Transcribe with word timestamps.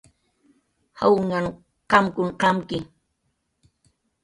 Jawunhan 0.97 1.45
qamkun 1.91 2.29
qamki 2.41 2.77